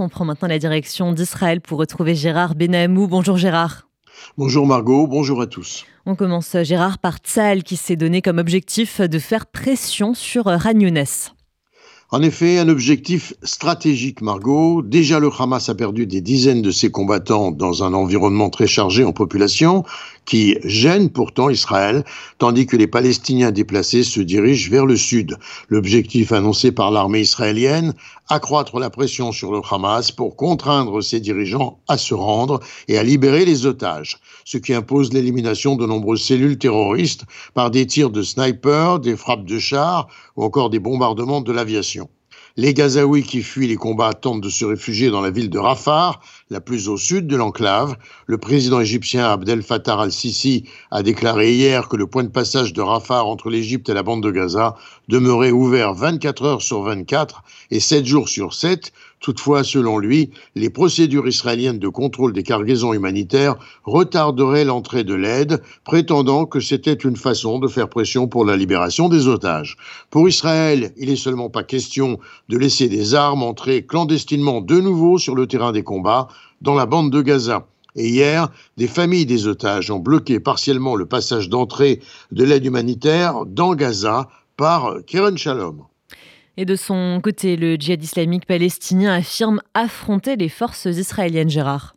On 0.00 0.08
prend 0.08 0.24
maintenant 0.24 0.46
la 0.46 0.60
direction 0.60 1.12
d'Israël 1.12 1.60
pour 1.60 1.78
retrouver 1.78 2.14
Gérard 2.14 2.54
Benamou. 2.54 3.08
Bonjour 3.08 3.36
Gérard. 3.36 3.88
Bonjour 4.36 4.64
Margot, 4.64 5.08
bonjour 5.08 5.40
à 5.40 5.48
tous. 5.48 5.86
On 6.06 6.14
commence 6.14 6.56
Gérard 6.62 6.98
par 6.98 7.16
Tzal 7.16 7.64
qui 7.64 7.76
s'est 7.76 7.96
donné 7.96 8.22
comme 8.22 8.38
objectif 8.38 9.00
de 9.00 9.18
faire 9.18 9.46
pression 9.46 10.14
sur 10.14 10.44
Ragnounès. 10.44 11.32
En 12.10 12.22
effet, 12.22 12.58
un 12.58 12.68
objectif 12.68 13.34
stratégique, 13.42 14.22
Margot. 14.22 14.80
Déjà, 14.82 15.18
le 15.18 15.30
Hamas 15.36 15.68
a 15.68 15.74
perdu 15.74 16.06
des 16.06 16.22
dizaines 16.22 16.62
de 16.62 16.70
ses 16.70 16.90
combattants 16.90 17.50
dans 17.50 17.82
un 17.82 17.92
environnement 17.92 18.48
très 18.48 18.66
chargé 18.66 19.04
en 19.04 19.12
population 19.12 19.84
qui 20.28 20.58
gêne 20.62 21.08
pourtant 21.08 21.48
Israël, 21.48 22.04
tandis 22.36 22.66
que 22.66 22.76
les 22.76 22.86
Palestiniens 22.86 23.50
déplacés 23.50 24.04
se 24.04 24.20
dirigent 24.20 24.70
vers 24.70 24.84
le 24.84 24.96
sud. 24.96 25.38
L'objectif 25.70 26.32
annoncé 26.32 26.70
par 26.70 26.90
l'armée 26.90 27.20
israélienne, 27.20 27.94
accroître 28.28 28.78
la 28.78 28.90
pression 28.90 29.32
sur 29.32 29.50
le 29.52 29.62
Hamas 29.70 30.12
pour 30.12 30.36
contraindre 30.36 31.02
ses 31.02 31.20
dirigeants 31.20 31.80
à 31.88 31.96
se 31.96 32.12
rendre 32.12 32.60
et 32.88 32.98
à 32.98 33.02
libérer 33.02 33.46
les 33.46 33.64
otages, 33.64 34.18
ce 34.44 34.58
qui 34.58 34.74
impose 34.74 35.14
l'élimination 35.14 35.76
de 35.76 35.86
nombreuses 35.86 36.22
cellules 36.22 36.58
terroristes 36.58 37.24
par 37.54 37.70
des 37.70 37.86
tirs 37.86 38.10
de 38.10 38.22
snipers, 38.22 38.98
des 38.98 39.16
frappes 39.16 39.46
de 39.46 39.58
chars 39.58 40.08
ou 40.36 40.44
encore 40.44 40.68
des 40.68 40.78
bombardements 40.78 41.40
de 41.40 41.52
l'aviation. 41.52 42.10
Les 42.60 42.74
Gazaouis 42.74 43.22
qui 43.22 43.44
fuient 43.44 43.68
les 43.68 43.76
combats 43.76 44.14
tentent 44.14 44.40
de 44.40 44.48
se 44.48 44.64
réfugier 44.64 45.10
dans 45.10 45.20
la 45.20 45.30
ville 45.30 45.48
de 45.48 45.60
Rafah, 45.60 46.18
la 46.50 46.60
plus 46.60 46.88
au 46.88 46.96
sud 46.96 47.28
de 47.28 47.36
l'enclave. 47.36 47.96
Le 48.26 48.36
président 48.36 48.80
égyptien 48.80 49.30
Abdel 49.30 49.62
Fattah 49.62 50.00
al-Sisi 50.00 50.64
a 50.90 51.04
déclaré 51.04 51.54
hier 51.54 51.88
que 51.88 51.94
le 51.94 52.08
point 52.08 52.24
de 52.24 52.30
passage 52.30 52.72
de 52.72 52.82
Rafah 52.82 53.22
entre 53.22 53.48
l'Égypte 53.48 53.88
et 53.90 53.94
la 53.94 54.02
bande 54.02 54.24
de 54.24 54.32
Gaza 54.32 54.74
demeurait 55.06 55.52
ouvert 55.52 55.94
24 55.94 56.42
heures 56.42 56.62
sur 56.62 56.82
24 56.82 57.44
et 57.70 57.78
7 57.78 58.04
jours 58.04 58.28
sur 58.28 58.52
7. 58.52 58.92
Toutefois, 59.20 59.64
selon 59.64 59.98
lui, 59.98 60.30
les 60.54 60.70
procédures 60.70 61.26
israéliennes 61.26 61.78
de 61.78 61.88
contrôle 61.88 62.32
des 62.32 62.42
cargaisons 62.42 62.92
humanitaires 62.92 63.56
retarderaient 63.84 64.64
l'entrée 64.64 65.02
de 65.02 65.14
l'aide, 65.14 65.60
prétendant 65.84 66.46
que 66.46 66.60
c'était 66.60 66.92
une 66.92 67.16
façon 67.16 67.58
de 67.58 67.66
faire 67.66 67.88
pression 67.88 68.28
pour 68.28 68.44
la 68.44 68.56
libération 68.56 69.08
des 69.08 69.26
otages. 69.26 69.76
Pour 70.10 70.28
Israël, 70.28 70.92
il 70.96 71.08
n'est 71.08 71.16
seulement 71.16 71.50
pas 71.50 71.64
question 71.64 72.20
de 72.48 72.56
laisser 72.58 72.88
des 72.88 73.14
armes 73.14 73.42
entrer 73.42 73.84
clandestinement 73.84 74.60
de 74.60 74.80
nouveau 74.80 75.18
sur 75.18 75.34
le 75.34 75.46
terrain 75.46 75.72
des 75.72 75.82
combats 75.82 76.28
dans 76.60 76.74
la 76.74 76.86
bande 76.86 77.10
de 77.10 77.20
Gaza. 77.20 77.66
Et 77.96 78.08
hier, 78.08 78.48
des 78.76 78.86
familles 78.86 79.26
des 79.26 79.48
otages 79.48 79.90
ont 79.90 79.98
bloqué 79.98 80.38
partiellement 80.38 80.94
le 80.94 81.06
passage 81.06 81.48
d'entrée 81.48 82.00
de 82.30 82.44
l'aide 82.44 82.64
humanitaire 82.64 83.44
dans 83.46 83.74
Gaza 83.74 84.28
par 84.56 84.98
Keren 85.06 85.36
Shalom. 85.36 85.82
Et 86.60 86.64
de 86.64 86.74
son 86.74 87.20
côté, 87.22 87.54
le 87.54 87.76
djihad 87.76 88.02
islamique 88.02 88.44
palestinien 88.44 89.14
affirme 89.14 89.60
affronter 89.74 90.34
les 90.34 90.48
forces 90.48 90.86
israéliennes, 90.86 91.48
Gérard. 91.48 91.94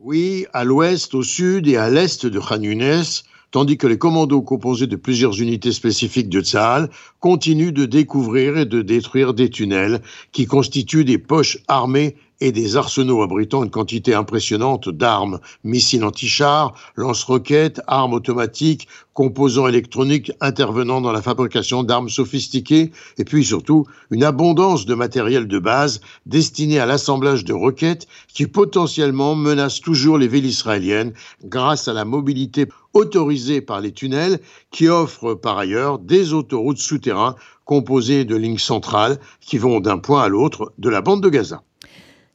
Oui, 0.00 0.46
à 0.52 0.64
l'ouest, 0.64 1.14
au 1.14 1.22
sud 1.22 1.68
et 1.68 1.76
à 1.76 1.90
l'est 1.90 2.26
de 2.26 2.40
Khan 2.40 2.60
Younes, 2.60 3.04
tandis 3.52 3.78
que 3.78 3.86
les 3.86 3.96
commandos 3.96 4.42
composés 4.42 4.88
de 4.88 4.96
plusieurs 4.96 5.40
unités 5.40 5.70
spécifiques 5.70 6.28
de 6.28 6.40
Tzahal 6.40 6.90
continuent 7.20 7.70
de 7.70 7.86
découvrir 7.86 8.58
et 8.58 8.64
de 8.64 8.82
détruire 8.82 9.32
des 9.32 9.48
tunnels 9.48 10.02
qui 10.32 10.46
constituent 10.46 11.04
des 11.04 11.18
poches 11.18 11.58
armées 11.68 12.16
et 12.44 12.52
des 12.52 12.76
arsenaux 12.76 13.22
abritant 13.22 13.64
une 13.64 13.70
quantité 13.70 14.12
impressionnante 14.12 14.90
d'armes, 14.90 15.40
missiles 15.64 16.04
anti-chars, 16.04 16.74
lance-roquettes, 16.94 17.80
armes 17.86 18.12
automatiques, 18.12 18.86
composants 19.14 19.66
électroniques 19.66 20.30
intervenant 20.42 21.00
dans 21.00 21.10
la 21.10 21.22
fabrication 21.22 21.84
d'armes 21.84 22.10
sophistiquées, 22.10 22.92
et 23.16 23.24
puis 23.24 23.46
surtout 23.46 23.86
une 24.10 24.24
abondance 24.24 24.84
de 24.84 24.94
matériel 24.94 25.48
de 25.48 25.58
base 25.58 26.02
destiné 26.26 26.78
à 26.78 26.84
l'assemblage 26.84 27.46
de 27.46 27.54
roquettes 27.54 28.06
qui 28.28 28.46
potentiellement 28.46 29.34
menacent 29.34 29.80
toujours 29.80 30.18
les 30.18 30.28
villes 30.28 30.44
israéliennes 30.44 31.14
grâce 31.44 31.88
à 31.88 31.94
la 31.94 32.04
mobilité 32.04 32.66
autorisée 32.92 33.62
par 33.62 33.80
les 33.80 33.92
tunnels 33.92 34.38
qui 34.70 34.88
offrent 34.88 35.32
par 35.32 35.56
ailleurs 35.56 35.98
des 35.98 36.34
autoroutes 36.34 36.76
souterraines 36.76 37.36
composées 37.64 38.26
de 38.26 38.36
lignes 38.36 38.58
centrales 38.58 39.18
qui 39.40 39.56
vont 39.56 39.80
d'un 39.80 39.96
point 39.96 40.24
à 40.24 40.28
l'autre 40.28 40.74
de 40.76 40.90
la 40.90 41.00
bande 41.00 41.22
de 41.22 41.30
Gaza. 41.30 41.62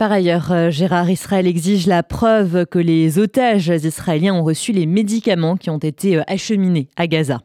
Par 0.00 0.12
ailleurs, 0.12 0.50
euh, 0.50 0.70
Gérard 0.70 1.10
Israël 1.10 1.46
exige 1.46 1.86
la 1.86 2.02
preuve 2.02 2.64
que 2.64 2.78
les 2.78 3.18
otages 3.18 3.68
israéliens 3.68 4.32
ont 4.32 4.42
reçu 4.42 4.72
les 4.72 4.86
médicaments 4.86 5.58
qui 5.58 5.68
ont 5.68 5.76
été 5.76 6.16
euh, 6.16 6.22
acheminés 6.26 6.88
à 6.96 7.06
Gaza. 7.06 7.42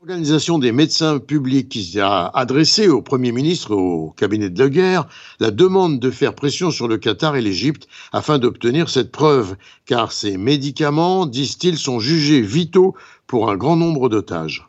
L'Organisation 0.00 0.58
des 0.58 0.72
médecins 0.72 1.20
publics 1.20 1.68
qui 1.68 2.00
a 2.00 2.26
adressé 2.34 2.88
au 2.88 3.00
Premier 3.00 3.30
ministre, 3.30 3.76
au 3.76 4.10
cabinet 4.10 4.50
de 4.50 4.58
la 4.58 4.70
guerre, 4.70 5.06
la 5.38 5.52
demande 5.52 6.00
de 6.00 6.10
faire 6.10 6.34
pression 6.34 6.72
sur 6.72 6.88
le 6.88 6.98
Qatar 6.98 7.36
et 7.36 7.40
l'Égypte 7.40 7.86
afin 8.12 8.40
d'obtenir 8.40 8.88
cette 8.88 9.12
preuve, 9.12 9.54
car 9.86 10.10
ces 10.10 10.36
médicaments, 10.38 11.26
disent-ils, 11.26 11.78
sont 11.78 12.00
jugés 12.00 12.40
vitaux 12.40 12.96
pour 13.28 13.52
un 13.52 13.56
grand 13.56 13.76
nombre 13.76 14.08
d'otages. 14.08 14.68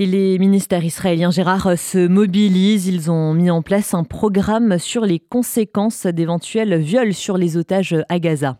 Et 0.00 0.06
les 0.06 0.38
ministères 0.38 0.84
israéliens, 0.84 1.32
Gérard, 1.32 1.76
se 1.76 2.06
mobilisent. 2.06 2.86
Ils 2.86 3.10
ont 3.10 3.34
mis 3.34 3.50
en 3.50 3.62
place 3.62 3.94
un 3.94 4.04
programme 4.04 4.78
sur 4.78 5.04
les 5.04 5.18
conséquences 5.18 6.06
d'éventuels 6.06 6.78
viols 6.78 7.14
sur 7.14 7.36
les 7.36 7.56
otages 7.56 7.96
à 8.08 8.20
Gaza. 8.20 8.58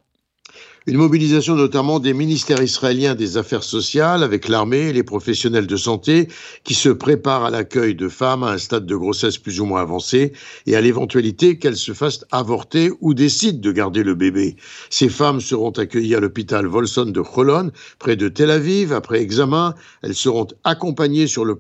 Une 0.86 0.96
mobilisation 0.96 1.54
notamment 1.54 1.98
des 1.98 2.14
ministères 2.14 2.62
israéliens 2.62 3.14
des 3.14 3.36
Affaires 3.36 3.64
sociales 3.64 4.22
avec 4.22 4.48
l'armée 4.48 4.88
et 4.88 4.92
les 4.92 5.02
professionnels 5.02 5.66
de 5.66 5.76
santé 5.76 6.28
qui 6.64 6.74
se 6.74 6.88
préparent 6.88 7.44
à 7.44 7.50
l'accueil 7.50 7.94
de 7.94 8.08
femmes 8.08 8.42
à 8.42 8.52
un 8.52 8.58
stade 8.58 8.86
de 8.86 8.96
grossesse 8.96 9.38
plus 9.38 9.60
ou 9.60 9.66
moins 9.66 9.82
avancé 9.82 10.32
et 10.66 10.76
à 10.76 10.80
l'éventualité 10.80 11.58
qu'elles 11.58 11.76
se 11.76 11.92
fassent 11.92 12.24
avorter 12.30 12.90
ou 13.00 13.12
décident 13.12 13.60
de 13.60 13.72
garder 13.72 14.02
le 14.02 14.14
bébé. 14.14 14.56
Ces 14.88 15.08
femmes 15.08 15.40
seront 15.40 15.72
accueillies 15.72 16.14
à 16.14 16.20
l'hôpital 16.20 16.66
Volson 16.66 17.06
de 17.06 17.20
Cholon, 17.20 17.70
près 17.98 18.16
de 18.16 18.28
Tel 18.28 18.50
Aviv. 18.50 18.92
Après 18.92 19.20
examen, 19.20 19.74
elles 20.02 20.14
seront 20.14 20.46
accompagnées 20.64 21.26
sur 21.26 21.44
le 21.44 21.56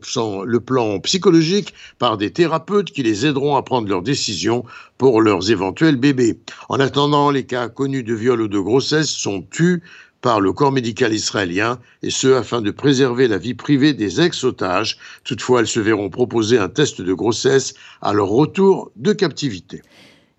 plan, 0.60 1.00
psychologique 1.00 1.74
par 1.98 2.16
des 2.16 2.30
thérapeutes 2.30 2.92
qui 2.92 3.02
les 3.02 3.26
aideront 3.26 3.56
à 3.56 3.62
prendre 3.62 3.88
leurs 3.88 4.02
décisions 4.02 4.64
pour 4.96 5.22
leurs 5.22 5.50
éventuels 5.50 5.96
bébés. 5.96 6.40
En 6.68 6.80
attendant, 6.80 7.30
les 7.30 7.46
cas 7.46 7.68
connus 7.68 8.02
de 8.02 8.14
viol 8.14 8.40
ou 8.40 8.48
de 8.48 8.58
grossesse 8.58 9.07
sont 9.16 9.42
tus 9.42 9.82
par 10.20 10.40
le 10.40 10.52
corps 10.52 10.72
médical 10.72 11.12
israélien, 11.12 11.78
et 12.02 12.10
ce 12.10 12.34
afin 12.34 12.60
de 12.60 12.70
préserver 12.70 13.28
la 13.28 13.38
vie 13.38 13.54
privée 13.54 13.92
des 13.92 14.20
ex-otages. 14.20 14.98
Toutefois, 15.24 15.60
elles 15.60 15.68
se 15.68 15.80
verront 15.80 16.10
proposer 16.10 16.58
un 16.58 16.68
test 16.68 17.00
de 17.00 17.14
grossesse 17.14 17.74
à 18.02 18.12
leur 18.12 18.28
retour 18.28 18.90
de 18.96 19.12
captivité. 19.12 19.82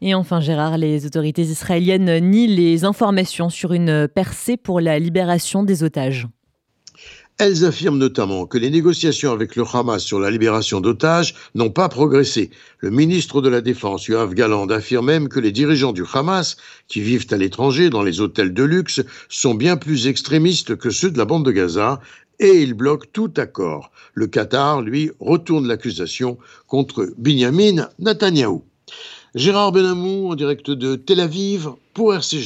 Et 0.01 0.13
enfin, 0.15 0.39
Gérard, 0.39 0.77
les 0.77 1.05
autorités 1.05 1.41
israéliennes 1.41 2.19
nient 2.19 2.47
les 2.47 2.85
informations 2.85 3.49
sur 3.49 3.73
une 3.73 4.07
percée 4.07 4.57
pour 4.57 4.79
la 4.79 4.97
libération 4.97 5.63
des 5.63 5.83
otages. 5.83 6.27
Elles 7.41 7.63
affirment 7.63 7.97
notamment 7.97 8.45
que 8.45 8.57
les 8.57 8.69
négociations 8.69 9.31
avec 9.31 9.55
le 9.55 9.63
Hamas 9.63 10.03
sur 10.03 10.19
la 10.19 10.29
libération 10.29 10.81
d'otages 10.81 11.35
n'ont 11.55 11.69
pas 11.69 11.87
progressé. 11.87 12.49
Le 12.79 12.89
ministre 12.89 13.41
de 13.41 13.47
la 13.47 13.61
Défense, 13.61 14.07
Yoav 14.07 14.33
Galand, 14.33 14.67
affirme 14.67 15.05
même 15.05 15.29
que 15.29 15.39
les 15.39 15.53
dirigeants 15.53 15.93
du 15.93 16.03
Hamas, 16.13 16.57
qui 16.89 16.99
vivent 16.99 17.27
à 17.31 17.37
l'étranger 17.37 17.89
dans 17.89 18.03
les 18.03 18.19
hôtels 18.19 18.53
de 18.53 18.63
luxe, 18.63 19.01
sont 19.29 19.53
bien 19.53 19.77
plus 19.77 20.07
extrémistes 20.07 20.75
que 20.75 20.89
ceux 20.89 21.11
de 21.11 21.17
la 21.17 21.23
bande 21.23 21.45
de 21.45 21.51
Gaza 21.51 22.01
et 22.41 22.61
il 22.61 22.73
bloque 22.73 23.13
tout 23.13 23.31
accord. 23.37 23.89
Le 24.15 24.27
Qatar, 24.27 24.81
lui, 24.81 25.11
retourne 25.21 25.65
l'accusation 25.65 26.37
contre 26.67 27.07
Binyamin 27.17 27.87
Netanyahou. 27.99 28.65
Gérard 29.33 29.71
Benamou 29.71 30.29
en 30.29 30.35
direct 30.35 30.71
de 30.71 30.97
Tel 30.97 31.21
Aviv 31.21 31.69
pour 31.93 32.13
RCG. 32.13 32.37